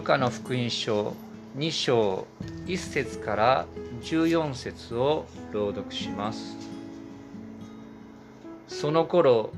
[0.00, 1.14] ルカの福音書
[1.58, 2.26] 2章
[2.64, 3.66] 1節から
[4.00, 6.56] 14節を朗読します。
[8.66, 9.50] その頃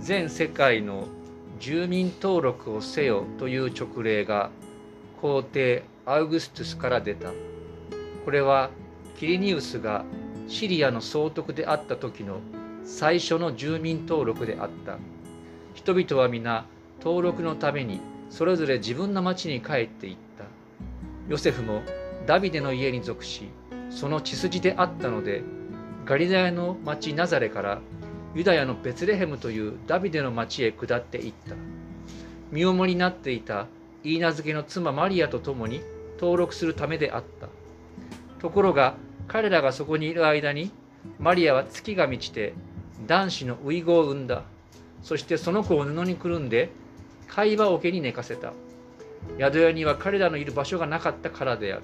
[0.00, 1.08] 全世界の
[1.60, 4.48] 住民登録をせよという勅令が
[5.20, 7.28] 皇帝アウグストゥスから出た。
[8.24, 8.70] これは
[9.18, 10.06] キリニウスが
[10.48, 12.40] シリアの総督であった時の
[12.86, 14.96] 最初の住民登録であった。
[15.74, 16.64] 人々は皆
[17.04, 18.00] 登録のために
[18.32, 20.44] それぞれ自分の町に帰っていった。
[21.28, 21.82] ヨセフも
[22.26, 23.50] ダビデの家に属し
[23.90, 25.42] その血筋であったので
[26.06, 27.80] ガリラヤの町ナザレから
[28.34, 31.54] ユダヤのベツレヘムというダビデの町へ下っていった。
[32.50, 33.66] 身重になっていた
[34.02, 35.82] イーナ漬けの妻マリアと共に
[36.18, 37.48] 登録するためであった。
[38.40, 38.94] ところが
[39.28, 40.72] 彼らがそこにいる間に
[41.18, 42.54] マリアは月が満ちて
[43.06, 44.44] 男子の遺語を産んだ。
[45.02, 46.70] そしてその子を布にくるんで
[47.28, 48.52] 会話桶に寝かせた。
[49.38, 51.82] 宿屋には彼らのいる場所がなかったからである。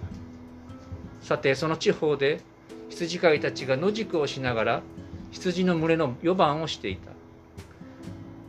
[1.21, 2.41] さてその地方で
[2.89, 4.83] 羊飼いたちが野宿をしながら
[5.31, 7.11] 羊の群れの予番をしていた。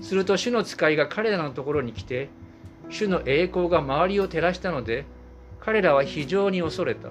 [0.02, 2.30] すると主の使いが彼らのところに来て
[2.90, 5.06] 主の栄光が周りを照らしたので
[5.60, 7.10] 彼らは非常に恐れた。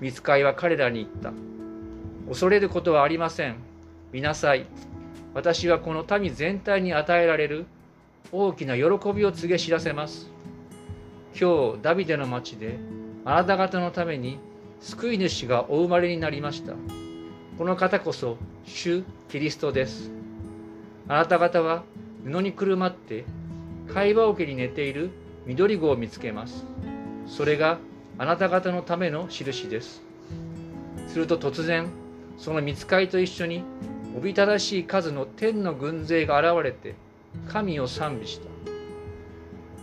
[0.00, 1.32] 見つかいは彼らに言った。
[2.28, 3.56] 恐れることはありません。
[4.12, 4.66] 見なさい。
[5.32, 7.66] 私はこの民全体に与えられる
[8.32, 8.82] 大きな喜
[9.12, 10.30] びを告げ知らせます。
[11.38, 12.78] 今日ダビデの町で
[13.24, 14.38] あなた方のために
[14.80, 16.74] 救い主がお生まれになりました。
[17.58, 20.10] この方こそ主キリストです。
[21.08, 21.84] あなた方は
[22.24, 23.24] 布にくるまって
[23.92, 25.10] 会話桶に寝ている
[25.46, 26.64] 緑子を見つけます。
[27.26, 27.78] それが
[28.18, 30.02] あなた方のための印です。
[31.06, 31.88] すると突然
[32.38, 33.62] その見つかいと一緒に
[34.16, 36.94] おびただしい数の天の軍勢が現れて
[37.48, 38.46] 神を賛美した。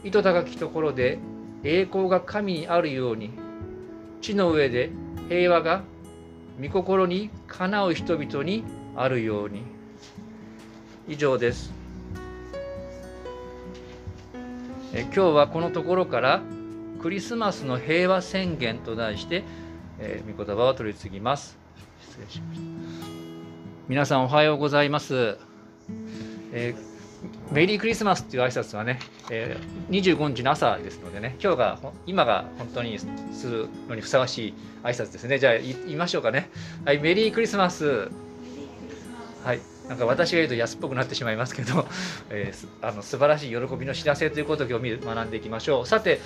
[0.03, 1.19] 糸高きところで
[1.63, 3.31] 栄光が神にあるように
[4.21, 4.91] 地の上で
[5.29, 5.83] 平和が
[6.61, 8.63] 御心にかなう人々に
[8.95, 9.63] あるように。
[11.07, 11.73] 以上です。
[14.93, 16.41] え今日はこのところから
[17.01, 19.43] クリスマスの平和宣言と題して、
[19.99, 21.57] えー、御言葉を取り次ぎます。
[21.99, 22.65] 失礼しました。
[23.89, 25.37] 皆さんおはようございます、
[26.53, 26.92] えー、
[27.51, 33.07] メリークリスマスっていう挨拶はね、えー、25日の朝ですのでね今日が今が本当にす
[33.47, 34.53] るのにふさわしい
[34.83, 35.39] 挨拶ですね。
[35.39, 36.49] じゃあ言いましょうかね。
[36.85, 38.09] はいメリークリスマス。
[39.43, 41.85] はいなんか私が言うと安っぽくなってしまいますけど、
[42.31, 45.85] えー、あの素晴らしい喜びの知らせということを今日学んでいきましょう。
[45.85, 46.21] さて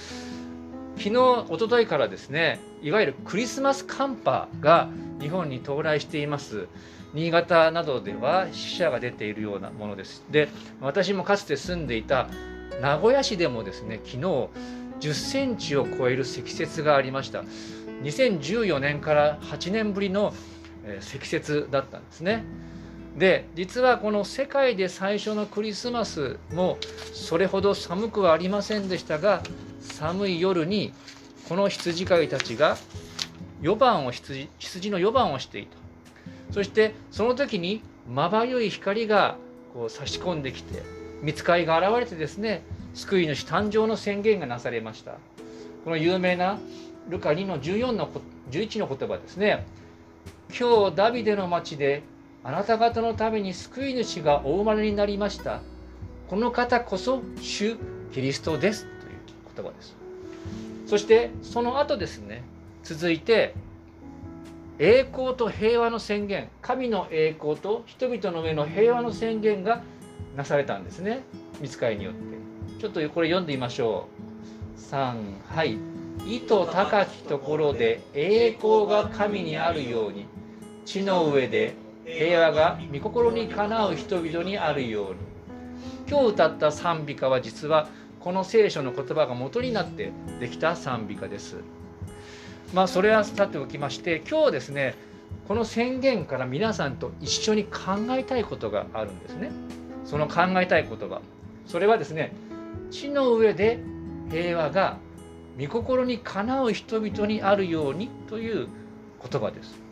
[0.98, 1.12] 昨日
[1.50, 6.68] 一昨日からですねいわゆるクリスマス寒波が日本に到来しています。
[7.14, 10.24] 新潟などでは死者が出ているようなものです。
[10.30, 10.50] で
[10.82, 12.28] 私もかつて住んでいた
[12.82, 14.18] 名古屋市でもですね昨日
[15.00, 17.44] 10センチを超える積雪がありました。
[18.04, 20.34] 2014年から8年ぶりの
[21.00, 22.44] 積雪だったんですね。
[23.18, 26.78] で実はこの世界で最初のクリスマスも
[27.14, 29.42] それほど寒くはありませんでしたが
[29.82, 30.94] 寒い夜に
[31.50, 32.78] この羊飼いたちが
[33.62, 35.87] 4番を羊羊の4番をしていた。
[36.52, 39.38] そしてその時にまばゆい光が
[39.74, 40.82] こう差し込んできて
[41.22, 42.64] 見つかりが現れてですね
[42.94, 45.16] 救い主誕生の宣言がなされました。
[45.84, 46.60] この有名な
[47.10, 48.10] ルカ2の14の
[48.52, 49.66] 11の言葉ですね。
[50.50, 52.04] 今日ダビデの町で
[52.44, 55.62] あなた方のために救い主がお生まれになりました。
[56.30, 57.78] この方こそ主
[58.14, 58.86] キリストです。
[58.86, 58.94] という
[59.56, 59.96] 言葉です。
[60.88, 62.44] そしてその後ですね
[62.84, 63.54] 続いて
[64.80, 69.82] 栄光と平和の宣言神の栄光と人々の上の平和の宣言が
[70.36, 71.24] なされたんですね。
[71.60, 72.20] 見つかりによって。
[72.80, 74.08] ちょっとこれ読んでみましょ
[74.78, 74.80] う。
[74.80, 75.16] 3
[75.48, 75.80] はい。
[76.28, 80.28] 意図高きところで栄光が神にあるように。
[80.86, 81.74] 地の上で
[82.06, 85.16] 平和が御心にかなう人々にあるように。
[86.08, 87.88] 今日歌った賛美歌は実は
[88.20, 91.58] この聖書の言葉が元になってできた賛美歌です。
[92.74, 94.96] まあそれはさておきまして今日ですね
[95.48, 99.52] この宣言から皆さんと一緒に考えたいことがあるんですね。
[100.06, 101.22] その考えたい言葉
[101.66, 102.34] それはですね
[102.92, 103.80] 地の上で
[104.30, 104.98] 平和が
[105.60, 108.68] 御心にかなう人々にあるようにという
[109.30, 109.88] 言葉です。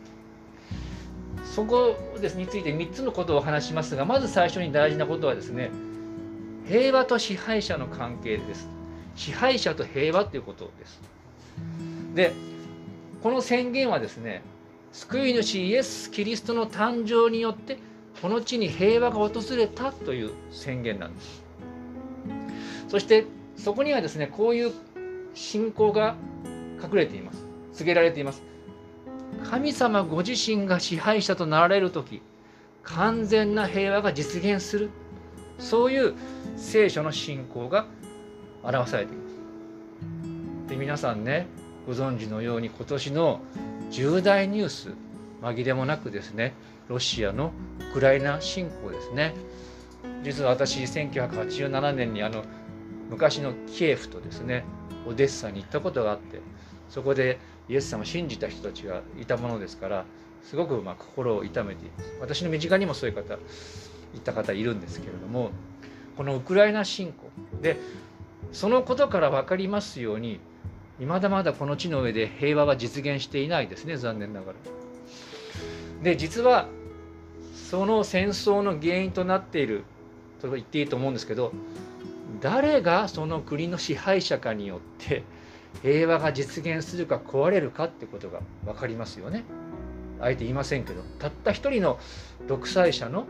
[1.44, 5.70] そこですについて3つのことを話しますがまず最初に大事なことはですね
[6.68, 8.68] 平和と支配者の関係です
[9.14, 11.00] 支配者と平和ということです
[12.14, 12.32] で
[13.22, 14.42] この宣言はですね
[14.92, 17.78] 救い主イエス・キリストの誕生によって
[18.22, 21.44] この地に平和が訪れたという宣言なんです。
[22.88, 23.26] そして
[23.56, 24.72] そこにはですねこういう
[25.34, 26.14] 信仰が
[26.82, 27.44] 隠れています。
[27.74, 28.42] 告げられています。
[29.50, 32.22] 神様ご自身が支配者となられる時
[32.84, 34.90] 完全な平和が実現する。
[35.58, 36.14] そういう
[36.56, 37.86] 聖書の信仰が
[38.62, 40.68] 表されています。
[40.68, 41.46] で皆さんね
[41.86, 43.40] ご存知のように今年の
[43.90, 44.90] 重大ニュース
[45.42, 46.54] 紛れもなくですね
[46.88, 47.52] ロシアの
[47.90, 49.34] ウクライナ侵攻ですね。
[50.22, 52.44] 実は私1987年にあの
[53.10, 54.64] 昔のキエフとですね
[55.06, 56.40] オデッサに行ったことがあって
[56.88, 57.38] そこで
[57.68, 60.04] イエス様を信じた人たちがいたものですから
[60.42, 63.38] すごくま心を痛めています私の身近にもそういう方行
[64.18, 65.50] った方いるんですけれども
[66.16, 67.30] このウクライナ侵攻
[67.60, 67.76] で
[68.52, 70.40] そのことから分かりますように
[70.98, 74.54] 未だまだこの地の上で平和は実現していないですね残念ながら。
[76.02, 76.68] で実は
[77.54, 79.84] その戦争の原因となっている
[80.40, 81.52] と言っていいと思うんですけど
[82.40, 85.24] 誰がその国の支配者かによって
[85.82, 89.44] 平和が実現するか壊れるかってことが分かりますよね。
[90.20, 91.98] あえて言いませんけどたった一人の
[92.48, 93.26] 独裁者の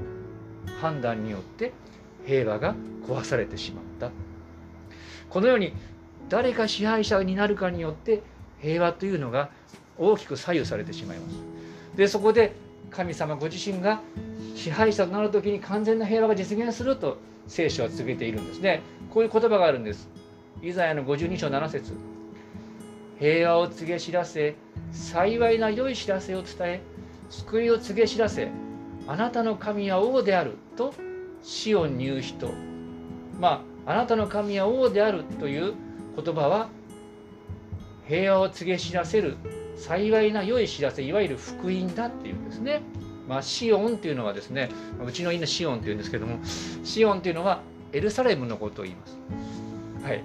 [0.80, 1.72] 判断によって
[2.26, 2.76] 平和が
[3.08, 4.10] 壊されてしまった
[5.28, 5.72] このように
[6.28, 8.22] 誰が支配者になるかによって
[8.60, 9.50] 平和というのが
[9.98, 11.36] 大きく左右されてしまいます。
[11.96, 12.54] でそこで
[12.90, 14.00] 神様ご自身が
[14.54, 18.82] 支配者となる時に完全な平和が実現すると聖書は告げているんですね。
[19.10, 20.08] こういう言葉があるんです。
[20.62, 21.92] イザヤの52章7節。
[23.18, 24.56] 平和を告げ知らせ
[24.92, 26.80] 幸いな良い知らせを伝え
[27.30, 28.50] 救いを告げ知らせ
[29.06, 30.92] あなたの神は王であると
[31.42, 32.50] 死を言う人。
[33.38, 35.74] まああなたの神は王であるという
[36.16, 36.68] 言葉は
[38.08, 39.36] 平和を告げ知らせる
[39.76, 42.80] 幸いな良い知らせいわゆる福音だっていうんですね。
[43.28, 44.68] まあ、シオンっていうのはですね
[45.04, 46.38] うちの犬シオンっていうんですけども
[46.84, 47.60] シオンっていうのは
[47.92, 49.18] エルサレムのことを言います。
[50.04, 50.22] はい、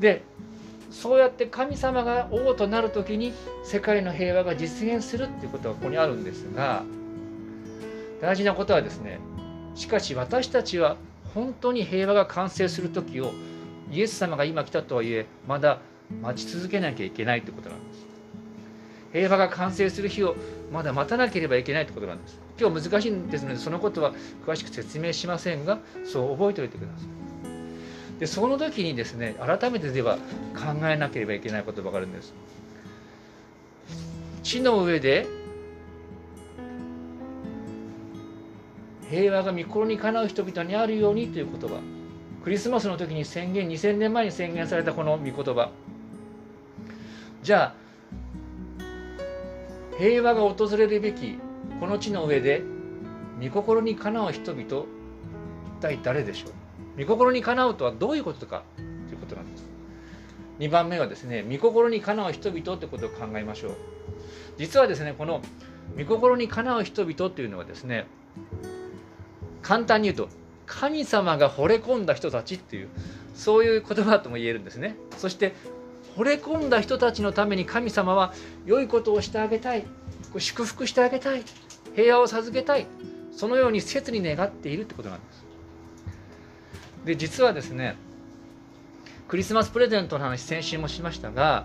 [0.00, 0.22] で
[0.90, 6.84] そうやって神様が王となる時に世界の平和が実現するっていうことがここにあるんですが
[8.22, 9.18] 大事なことはですね
[9.74, 10.96] しかし私たちは
[11.34, 13.32] 本当に平和が完成する時を
[13.90, 15.80] イエス様が今来たとはいえまだ
[16.22, 18.06] 待ち続けなきゃいけないってことなんです。
[19.12, 20.36] 平和が完成する日を
[20.72, 22.38] まだ待たなければいけないってことなんです。
[22.58, 24.12] 今日難しいんですのでそのことは
[24.46, 27.26] 詳しく説明しませんがそう覚えておいてください。
[28.18, 30.16] でその時にですね改めてでは
[30.54, 32.32] 考えなければいけないことばかるんです
[34.42, 35.26] 地の上で
[39.10, 41.80] 平和が御心にかなう人々にあるようにという言葉
[42.46, 45.72] クリスマスの時に宣言2000年前に宣言されたこの御言葉
[47.42, 47.74] じゃあ
[49.98, 51.40] 平和が訪れるべき
[51.80, 52.62] この地の上で
[53.42, 56.46] 御心にかなう人々一体誰でしょ
[56.96, 57.00] う？
[57.00, 58.82] 御心にかなうとはどういうことかと
[59.12, 59.64] いうことなんです。
[60.60, 63.76] 2番目はですね、御心にかなう人々ということを考えましょう。
[64.56, 65.42] 実はですね、この
[65.98, 68.06] 御心にかなう人々というのはですね、
[69.62, 72.88] 簡単に言うと、神様が惚れ込んだ人たちっていう、
[73.34, 74.96] そういう言葉とも言えるんですね。
[75.16, 75.54] そして、
[76.16, 78.34] 惚れ込んだ人たちのために神様は
[78.64, 79.84] 良いことをしてあげたい、
[80.38, 81.42] 祝福してあげたい、
[81.94, 82.86] 平和を授けたい、
[83.32, 85.46] そのように切に願っているってことなんです。
[87.04, 87.94] で実はですね
[89.28, 91.64] クリスマスプレゼントの話先週もしましたが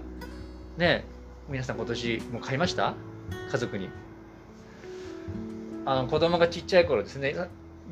[0.77, 1.03] ね
[1.49, 2.93] 皆さん今年もう買いました？
[3.51, 3.89] 家族に。
[5.85, 7.35] あの子供がちっちゃい頃ですね。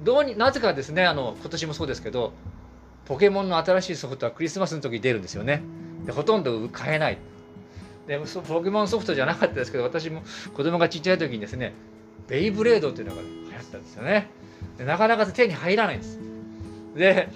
[0.03, 2.33] どうになぜかですねあの今年もそうですけど
[3.05, 5.63] ポケモンの新しいソフトはクリスマスの時に出るんですよね。
[6.05, 7.17] でほとんど買えない。
[8.07, 11.73] でポケモンソフトじゃなかったですけど私も子供がちっちゃい時にですね
[12.27, 14.29] ベイブレードっていうのが流行ったんですよね。
[14.77, 16.19] でなかなか手に入らないんです。
[16.95, 17.29] で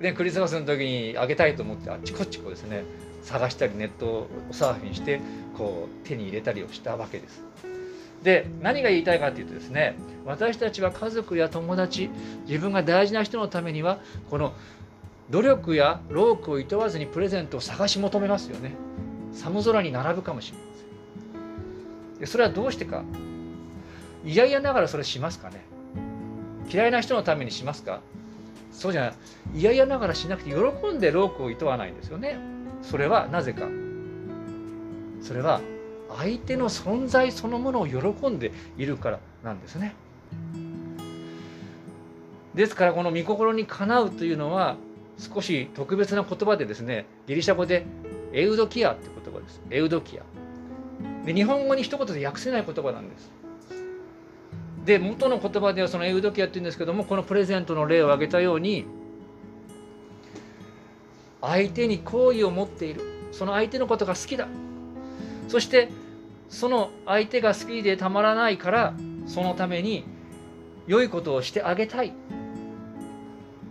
[0.00, 2.84] でクリスマスの時にあげたいと思ってあっちこっちこうですね
[3.22, 5.20] 探したりネットをサーフィンして
[5.56, 7.42] こう手に入れたりをしたわけです。
[8.22, 12.10] で何が言いたいかというとですね私たちは家族や友達
[12.46, 13.98] 自分が大事な人のためには
[14.30, 14.52] この
[15.30, 18.74] 努力や労苦をいとわずにプレゼントを探し求めますよね。
[19.32, 20.64] 寒空に並ぶかもしれま
[22.12, 22.20] せん。
[22.20, 23.02] でそれはどうしてか。
[24.24, 25.64] 嫌々ながらそれしますかね。
[26.70, 28.00] 嫌いな人のためにしますか。
[28.72, 29.12] そうじゃない。
[29.54, 32.38] 嫌々ながらしなくて喜んでロークをいとわないんですよね。
[32.82, 33.68] それはなぜか。
[35.22, 35.60] それは
[36.16, 39.94] 相手の存在そのものを喜んでいるからなんですね。
[42.54, 44.76] ですからこの御心にかなうというのは
[45.18, 47.86] 少し特別な言葉でですねギリシャ語で
[48.32, 49.60] エウドキアって言葉です。
[49.70, 50.22] エウドキア。
[51.24, 53.30] で日本語に一言で訳せない言葉なんです。
[54.84, 58.84] で元の言葉ではそのエウドキアって言うんですけどもこのプレゼントの例を挙げたように
[61.40, 63.00] 相手に好意を持っている。
[63.32, 64.46] その相手のことが好きだ。
[65.48, 65.88] そして
[66.52, 68.94] その相手が好きでたまらないから
[69.26, 70.04] そのために
[70.86, 72.12] 良いことをしてあげたい。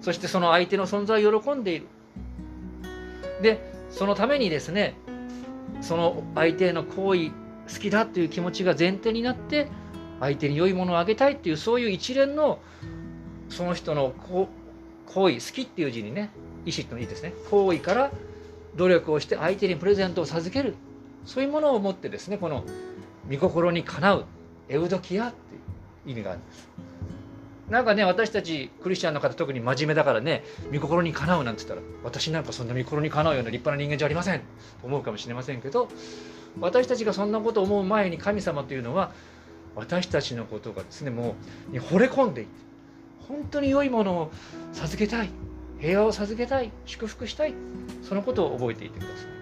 [0.01, 1.87] そしてその相手の存在を喜んでいる。
[3.43, 4.95] でそのためにですね
[5.79, 7.29] その相手への行為
[7.71, 9.67] 好きだという気持ちが前提になって
[10.19, 12.59] 相手に良いものをあげたいっていうそういう一連の
[13.49, 14.49] その人の行
[15.29, 16.31] 為好きっていう字にね
[16.65, 17.33] 意思ってのいいですね。
[17.51, 18.11] 行為から
[18.75, 20.75] 努力をして相手にプレゼントを授ける。
[21.25, 22.65] そういうものを持ってですねこの
[23.29, 24.25] 御心にかなう
[24.69, 25.57] エウドキアってい
[26.09, 26.69] う意味があるんです。
[27.69, 34.45] なんかね私たちクリスチャンの方特に真面目だからね御心にかなうなんて言ったら私なんかそんな御心にかなうような立派な人間じゃありませんと
[34.83, 35.87] 思うかもしれませんけど
[36.59, 39.13] 私たちがそんなことを思う前に神様というのは
[39.73, 41.35] 私たちのことがですねも
[41.71, 42.71] う惚れ込んでいて
[43.31, 44.31] 本当に良いものを
[44.73, 45.29] 授けたい。
[45.79, 46.71] 平和を授けたい。
[46.85, 47.53] 祝福したい。
[48.03, 49.40] そのことを覚えていてください。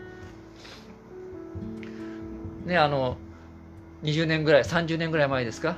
[2.70, 3.18] ねあの
[4.04, 5.76] 20年ぐらい30年ぐらい前ですか？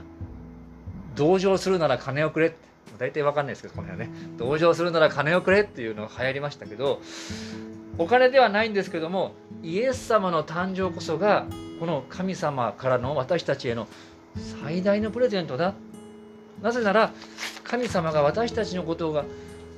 [1.16, 2.48] 同情するなら金をくれ。
[2.48, 2.58] って
[2.98, 4.20] 大体わかんないですけどこの辺はね。
[4.38, 7.02] 同情するなら金をくれっていうのが流行りましたけど
[7.98, 9.34] お金ではないんですけども
[9.64, 11.48] イエス様の誕生こそが
[11.80, 13.88] この神様からの私たちへの
[14.64, 15.74] 最大のプレゼントだ。
[16.62, 17.12] なぜなら
[17.64, 19.26] 神様が私たちのことが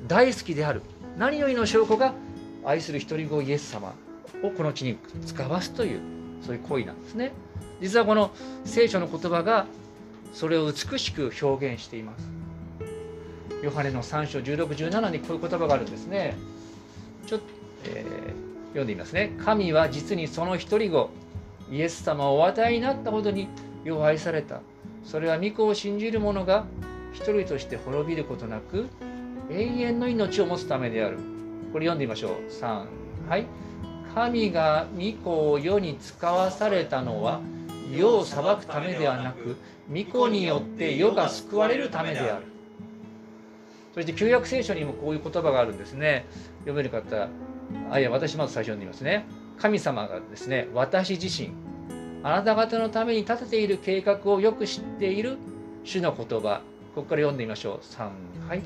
[0.07, 0.81] 大好きである。
[1.17, 2.13] 何よりの証拠が
[2.65, 3.93] 愛する一人子イエス様
[4.41, 6.22] をこの地に使わすという。
[6.45, 7.31] そういう行為なんですね。
[7.81, 8.31] 実はこの
[8.65, 9.65] 聖書の言葉が
[10.33, 12.27] それを美しく表現しています。
[13.61, 16.35] ヨハネの3章1617にこういう言葉があるんですね。
[17.25, 17.45] ちょっと、
[17.85, 19.35] えー、読んでみますね。
[19.43, 21.09] 神は実にその一人子
[21.71, 23.47] イエス様をお与えになったほどに
[23.83, 24.61] 世を愛された。
[25.05, 26.65] それは御子を信じる者が
[27.13, 28.87] 一人として滅びることなく
[29.49, 31.17] 永遠の命を持つためである。
[31.71, 32.31] これ読んでみましょう。
[32.51, 32.85] 3
[33.29, 33.45] はい。
[34.13, 37.41] 神が御子を世に使わされたのは
[37.91, 39.57] 世を裁くためではなく
[39.91, 42.45] 御子によって世が救われるためである。
[43.93, 46.25] そして旧約聖書にもこういう言葉があるんですね。
[46.59, 47.27] 読める方
[47.91, 49.25] あいや私まず最初に言いますね。
[49.57, 51.51] 神様がですね私自身
[52.23, 55.37] あなた方のために立てている計画をよく知っている
[55.83, 56.61] 主の言葉。
[56.95, 57.79] ここから読んでみましょう。
[57.81, 58.09] 3
[58.47, 58.61] はい。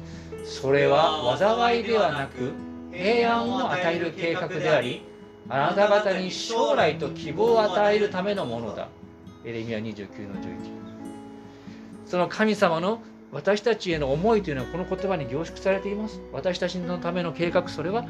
[0.45, 2.51] それは災いではなく
[2.91, 5.01] 平安を与える計画であり
[5.49, 8.89] あなた方に将来と希望を与えるためのものだ。
[9.45, 10.47] エレミア29の11
[12.05, 13.01] その神様の
[13.31, 16.19] 私たちへの思いというのはこの言葉に凝縮されています。
[16.33, 18.05] 私たちのための計画それは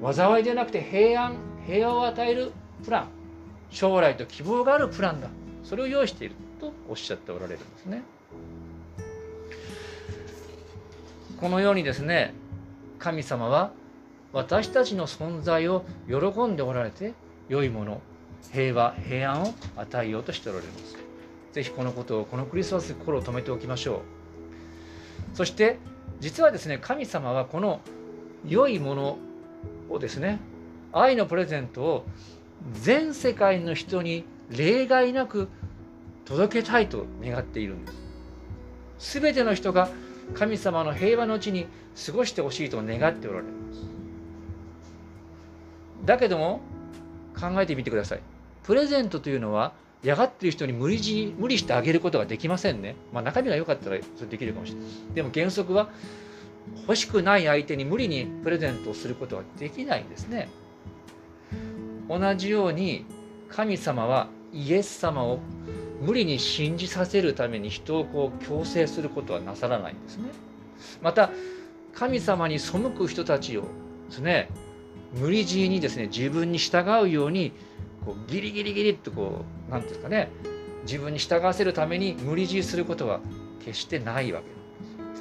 [0.00, 2.52] 災いでなくて平安平和を与える
[2.84, 3.08] プラン。
[3.70, 5.28] 将来と希望があるプランだ。
[5.64, 8.02] それを用意しているとおっしゃっておられるんですね。
[11.38, 12.34] このようにですね
[12.98, 13.70] 神様は
[14.32, 17.14] 私たちの存在を喜んでおられて
[17.48, 18.00] 良いもの
[18.52, 20.96] 平和平安を与えようとしておられます。
[21.52, 24.02] ぜひこのことをこのクリスマス心を止めておきましょ
[25.34, 25.36] う。
[25.36, 25.78] そして
[26.20, 27.80] 実はですね神様はこの
[28.46, 29.18] 良いもの
[29.88, 30.38] をですね
[30.92, 32.06] 愛のプレゼントを
[32.72, 35.48] 全世界の人に例外なく
[36.24, 37.98] 届けたいと願っているんです。
[38.98, 39.88] すべての人が
[40.34, 41.66] 神様の平和のうちに
[42.06, 43.97] 過ごしてほしいと願っておられます。
[46.08, 46.60] だけども
[47.38, 48.20] 考えてみてください。
[48.62, 52.96] プレゼントというのは嫌がってる人に無理じ無理してあげることができませんね。
[53.12, 54.88] まあ、中身が良かったらそれできるかもしれない。
[55.14, 55.90] でも原則は
[56.82, 60.48] 欲しくない相手に無理にプレゼントをすることはできないんですね。
[62.08, 63.04] 同じように
[63.50, 65.40] 神様はイエス様を
[66.00, 70.30] 無理に信じさせるために人をこう強制することはなさらないんですね。
[71.02, 71.28] また
[71.92, 73.62] 神様に背く人たちを
[74.08, 74.48] ですね
[75.18, 77.52] 無理強いにですね自分に従うように
[78.04, 80.30] こうギリギリギリっとこう何ていうんですかね
[80.84, 83.20] 自分に従わせるために無理強いすることは
[83.64, 84.46] 決してないわけ。
[85.02, 85.16] なんで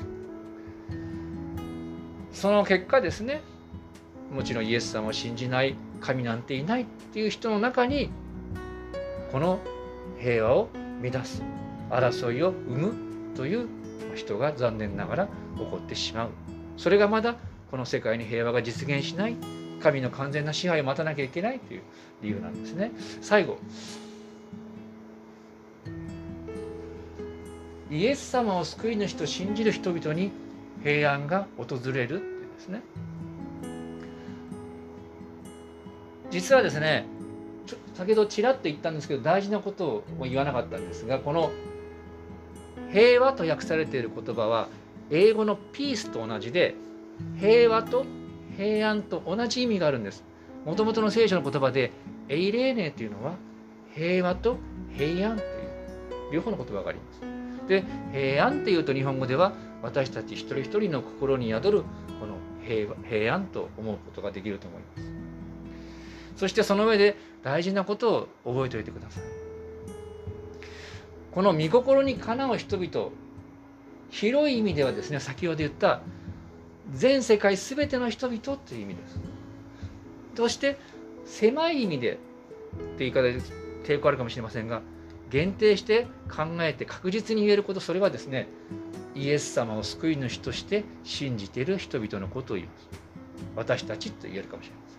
[2.35, 3.41] すその結果ですね
[4.31, 8.09] もちろんイエス様を信じない神なんていないっていう人の中に
[9.31, 9.59] この
[10.19, 10.69] 平和を
[11.01, 11.41] 乱す
[11.89, 12.93] 争いを生む
[13.35, 13.67] という
[14.15, 15.27] 人が残念ながら
[15.57, 16.29] 起こってしまう。
[16.77, 17.35] それがまだ
[17.71, 19.35] この世界に平和が実現しない
[19.81, 21.81] 神の完全な支配を待たなきゃいけないという
[22.21, 22.91] 理由なんですね。
[23.21, 23.57] 最後
[27.89, 30.31] イエス様を救い主と信じる人々に
[30.83, 32.81] 平安が訪れるってですね。
[36.29, 37.05] 実はですね
[37.93, 41.51] 先ほどちらっと言ったんですけど大事なことを言わなかったんですがこの
[42.91, 44.67] 「平和」と訳されている言葉は
[45.09, 46.75] 英語の「ピース」と同じで
[47.39, 48.05] 平和と
[48.57, 50.23] 平安と同じ意味があるんです。
[50.65, 51.91] もともとの聖書の言葉で
[52.27, 53.35] エイレーネというのは
[53.93, 54.57] 平和と
[54.91, 57.21] 平安という両方の言葉があります。
[57.67, 61.83] で平安っていうと日本語では私たち一人一人の心に宿る
[62.19, 62.35] この
[62.65, 65.11] 平和平安と思うことができると思います。
[66.35, 69.23] そしてその上で大事なことを覚えておいてください。
[71.31, 73.11] この見心にかなう人々
[74.09, 76.01] 広い意味ではですね先ほど言った
[76.93, 79.19] 全世界全ての人々という意味です。
[80.35, 80.77] そして
[81.25, 82.19] 狭い意味でって
[82.99, 83.41] 言い方で
[83.83, 84.81] 抵抗あるかもしれませんが
[85.29, 88.47] 限定して考えて確実に言えることそれはですね
[89.15, 92.87] イエス様を救い主として信じている人々のことを言います。
[93.55, 94.97] 私たちと言えるかもしれません。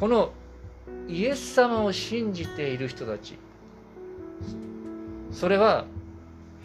[0.00, 0.32] この
[1.08, 3.38] イエス様を信じている人たち
[5.32, 5.86] それは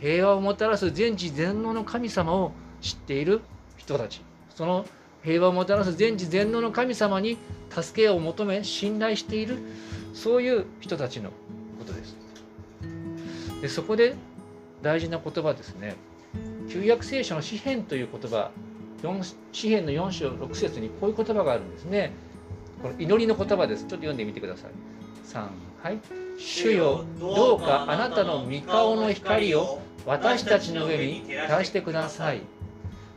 [0.01, 3.41] 平和をもたらす全知全能の神様を知っている
[3.77, 4.85] 人たちその
[5.23, 7.37] 平和をもたらす全知全能の神様に
[7.69, 9.59] 助けを求め信頼している
[10.13, 12.17] そういう人たちのことです。
[13.61, 14.15] でそこで
[14.81, 15.95] 大事な言葉ですね
[16.67, 18.49] 旧約聖書の詩篇という言葉
[19.51, 22.11] 詩篇の4章6節にこういう言葉があるんですね。
[22.81, 23.83] この祈りの言葉です。
[23.83, 24.71] ちょっと読んでみてください。
[25.27, 25.47] 3
[25.83, 25.99] はい。
[26.37, 32.41] 主よどうかあなたの御顔の光を私たちの上に照らしてください。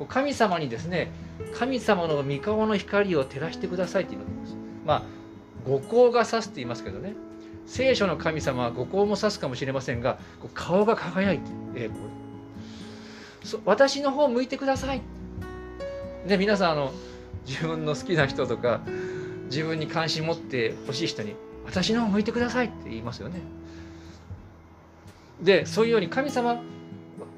[0.09, 1.11] 神様にですね
[1.55, 4.57] 神様の御顔の光を照らしてくださいって言います。
[4.85, 5.03] まあ
[5.67, 7.15] 五光が指すって言いますけどね
[7.67, 10.19] 聖書の神様は五光も指すかもしれませんが
[10.53, 11.91] 顔が輝いて栄
[13.43, 15.01] 光私の方を向いてください。
[16.27, 16.93] ね皆さんあの
[17.47, 18.81] 自分の好きな人とか
[19.47, 23.41] 自分に関心持ってほしい人に私の方を向いてくださいって言いますよね。
[25.43, 26.63] でそういうように神様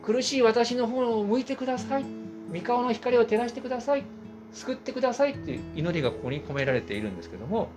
[0.07, 2.05] 苦しい私の方を向いてください。
[2.55, 4.05] 御顔の光を照らしてください。
[4.52, 5.33] 救ってください。
[5.33, 7.71] っていう祈りがここに込められているんですけども。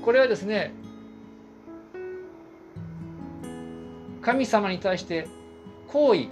[0.00, 0.72] これはですね
[4.22, 5.26] 神様に対して
[5.88, 6.28] 好意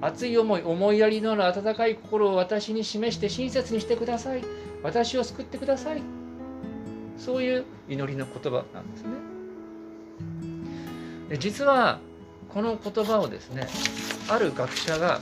[0.00, 4.44] 熱い思い思いやりのある温かい心を私に示して親切にしてください。
[4.84, 6.02] 私を救ってください。
[7.16, 9.08] そういう祈りの言葉なんですね。
[11.40, 11.98] 実は
[12.52, 13.68] この言葉をですね
[14.28, 15.20] ある学者が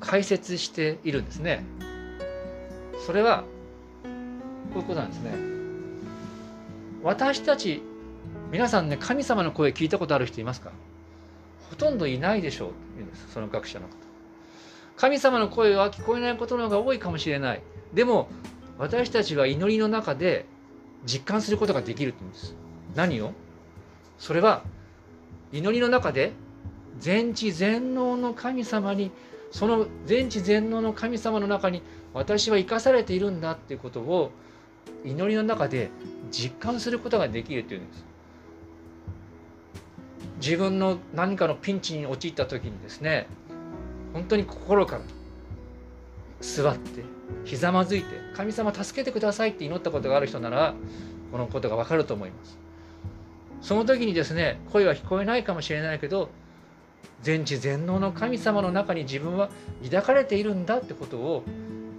[0.00, 1.64] 解説しているんですね。
[3.06, 3.44] それは
[4.72, 5.32] こういうことなんですね。
[7.02, 7.82] 私たち
[8.50, 10.70] 皆さんね神様の声聞いたことある人いますか？
[11.70, 12.68] ほとんどいないでしょう。
[12.68, 14.00] と言うんですその学者のこと。
[14.96, 17.62] 神様の声は聞こえないことの方が多いかもしれない。
[17.94, 18.28] でも
[18.78, 20.46] 私たちは祈りの中で
[21.06, 22.54] 実感することができるって言うんです。
[22.94, 23.32] 何を？
[24.18, 24.62] それは
[25.52, 26.32] 祈りの中で
[26.98, 29.10] 全知全能の神様に
[29.50, 31.82] その全知全能の神様の中に
[32.14, 34.30] 私は生かされているんだっていうことを
[35.04, 35.90] 祈りの中で
[36.30, 38.04] 実感することができるというんです。
[40.40, 43.26] 自分の何かのピンチに陥った時にですね
[44.14, 45.02] 本当に心から
[46.40, 47.04] 座って
[47.44, 50.74] ひざまずいて神様助けてくださいって祈ったことがある人なら
[51.30, 52.58] このことがわかると思います。
[53.60, 56.30] その時にですね声は聞こえないかもしれないけど
[57.22, 59.50] 全知全能の神様の中に自分は
[59.84, 61.44] 抱かれているんだってことを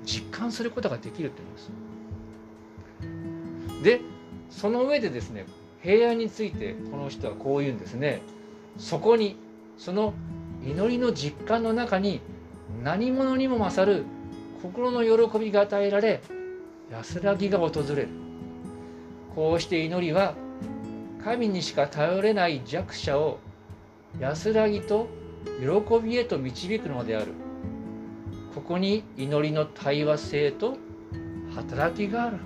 [0.06, 1.50] 実感することができるって言う
[3.80, 4.02] んです。
[4.02, 4.02] で
[4.50, 5.46] その上でですね
[5.82, 8.22] 平安についてこの人はこう言うんですね。
[8.78, 9.38] そこに
[9.78, 10.14] その
[10.64, 12.22] 祈りの実感の中に
[12.84, 14.06] 何者にも勝る
[14.62, 16.22] 心の喜びが与えられ
[16.92, 18.10] 安らぎが訪れる
[19.36, 20.36] こうして祈りは
[21.24, 23.40] 神にしか頼れない弱者を
[24.20, 25.08] 安らぎと
[25.60, 27.34] 喜びへと導くのである。
[28.56, 30.78] ここに祈りの対話性と
[31.56, 32.38] 働きがある。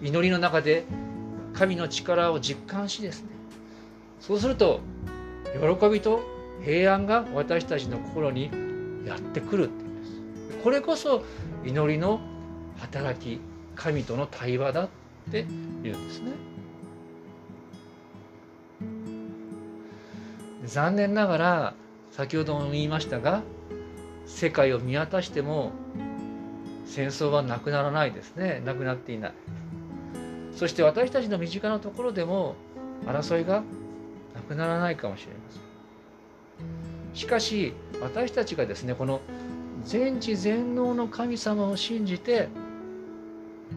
[0.00, 0.84] 祈りの中で
[1.52, 3.28] 神の力を実感しですね。
[4.20, 4.80] そうすると
[5.52, 6.22] 喜びと
[6.64, 8.50] 平安が私たちの心に
[9.04, 10.62] やってくるっていうんです。
[10.62, 11.24] これこそ
[11.64, 12.20] 祈りの
[12.78, 13.40] 働き
[13.74, 14.88] 神との対話だっ
[15.30, 15.44] て
[15.82, 16.49] 言うんですね。
[20.64, 21.74] 残念ながら
[22.10, 23.42] 先ほども言いましたが
[24.26, 25.72] 世界を見渡しても
[26.86, 28.60] 戦争はなくならないですね。
[28.64, 29.32] なくなっていない。
[30.54, 32.56] そして私たちの身近なところでも
[33.06, 33.62] 争いが
[34.34, 35.60] なくならないかもしれません。
[37.14, 39.20] しかし私たちがですねこの
[39.84, 42.48] 全知全能の神様を信じて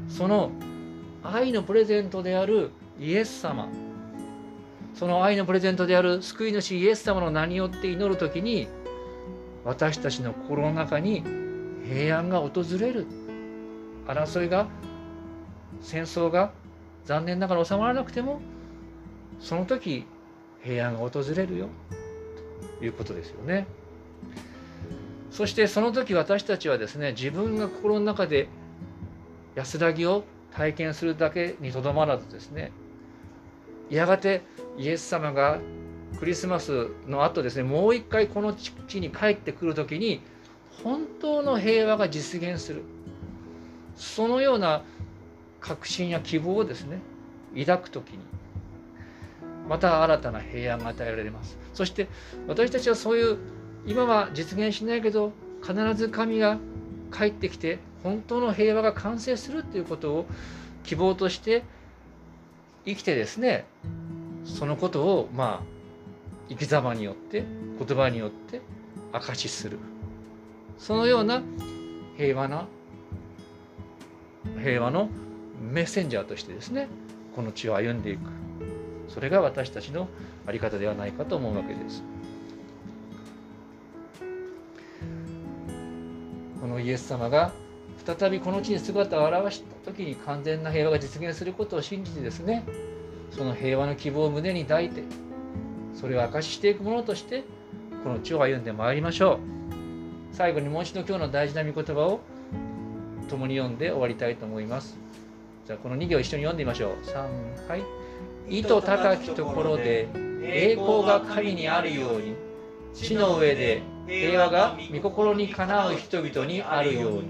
[0.10, 0.52] その
[1.24, 3.70] 愛のプレゼントであるイエス様
[4.94, 8.68] その愛のプレゼントである救い主イエス様の名によって祈る時に
[9.66, 11.24] 私たちの心の中に
[11.88, 13.08] 平安が訪れる
[14.08, 14.68] 争いが
[15.82, 16.52] 戦争が
[17.06, 18.42] 残念ながら収まらなくても
[19.40, 20.06] その時
[20.62, 21.70] 平安が訪れるよ
[22.80, 23.68] ということですよね。
[25.32, 28.48] そしてその時私たちはですね自分が心の中で
[29.56, 32.72] 安らぎを体験するだけにとどまらずですね
[33.90, 34.44] やがて
[34.78, 35.60] イエス様が
[36.20, 40.22] クリスマスの後ですねもう一回この地に帰ってくる時に
[40.84, 42.84] 本当の平和が実現する。
[43.96, 44.84] そのような
[45.60, 47.00] 確信や希望をですね
[47.58, 48.20] 抱く時に
[49.70, 51.58] また新たな平安が与えられます。
[51.74, 52.08] そして
[52.48, 53.38] 私たちはそういう
[53.86, 55.32] 今は実現しないけど
[55.62, 56.58] 必ず神が
[57.16, 60.26] 帰ってきて本当の平和が完成するということを
[60.84, 61.64] 希望として
[62.86, 63.66] 生きてですね
[64.46, 65.74] そのことをまあ
[66.50, 67.44] 生き様によって
[67.80, 68.62] 言葉によって
[69.12, 69.80] 証しする
[70.78, 71.42] そのような
[72.18, 72.68] 平和な
[74.62, 75.10] 平和の
[75.62, 76.88] メッセンジャーとしてですね
[77.36, 78.30] この地を歩んでいく
[79.08, 80.08] それが私たちの
[80.46, 82.04] 在り方ではないかと思うわけです。
[86.60, 87.52] このイエス様が
[88.06, 92.64] 再びこの地に姿を現した時に完全な平和が実現することを信じてですね
[93.36, 95.04] その平和の希望を胸に抱いて
[95.96, 97.44] それを証ししていくものとして
[98.04, 100.36] この地を歩んでまいりましょう。
[100.36, 102.20] 最後にもう一度今日の大事な御言葉を
[103.30, 104.98] 共に読んで終わりたいと思います。
[105.66, 107.06] じゃあこの2行一緒に読んでみましょう。
[107.06, 107.84] 3はい。
[108.50, 110.10] 意図高きところで
[110.44, 112.36] 栄光が神にあるように
[112.94, 117.24] 地の上で平和が御心にかなう人々にあるように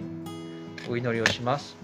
[0.89, 1.75] お祈りをします。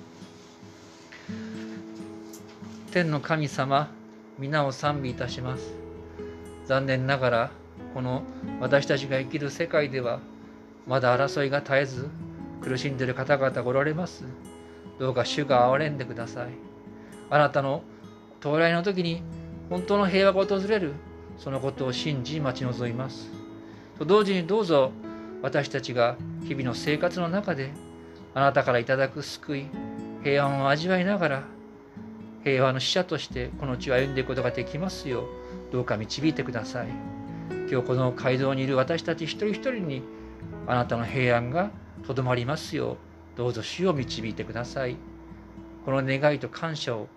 [2.91, 3.91] 天の神様
[4.39, 5.73] 皆を賛美いたします。
[6.65, 7.51] 残念ながら
[7.93, 8.23] この
[8.61, 10.21] 私たちが生きる世界では
[10.87, 12.09] まだ争いが絶えず
[12.61, 14.23] 苦しんでいる方々がおられます。
[14.97, 16.51] どうか主が憐れんでください。
[17.29, 17.83] あなたの
[18.39, 19.21] 到来の時に
[19.69, 20.93] 本当の平和が訪れる
[21.37, 23.29] そのことを信じ待ち望みます。
[23.97, 24.93] と同時にどうぞ
[25.41, 27.71] 私たちが日々の生活の中で
[28.33, 29.65] あなたからいただく救い
[30.23, 31.58] 平安を味わいながら
[32.43, 35.25] 平和の使者としてこの地を歩んでいくことができますよう
[35.71, 36.87] どうか導いてください。
[37.71, 40.01] 今日この街道にいる私たち一人一人に
[40.65, 41.71] あなたの平安が
[42.07, 44.95] とどまりますようどうぞ主を導いてください。
[45.85, 47.07] この願いと感謝を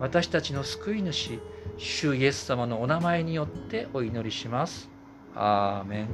[0.00, 1.38] 私たちの救い主
[1.78, 4.88] 主イエス様のお名前によってお祈りします。
[5.34, 6.08] アーメン。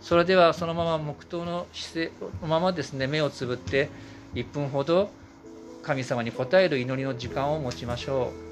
[0.00, 3.90] それではそのまま黙祷の姿勢のままですね目をつぶって
[4.34, 5.10] 1分ほど
[5.82, 8.49] 神様に応える祈りの時間を持ちましょう。